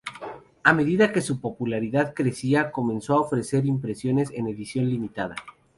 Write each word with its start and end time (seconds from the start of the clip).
A 0.63 0.73
medida 0.73 1.11
que 1.13 1.21
su 1.21 1.39
popularidad 1.41 2.15
crecía 2.15 2.71
comenzó 2.71 3.13
a 3.17 3.21
ofrecer 3.21 3.67
impresiones 3.67 4.31
en 4.31 4.47
edición 4.47 4.89
limitada. 4.89 5.35